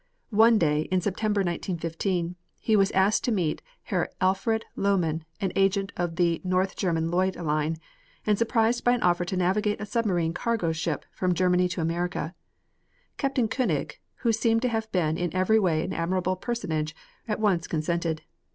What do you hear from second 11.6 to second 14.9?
to America. Captain Koenig, who seems to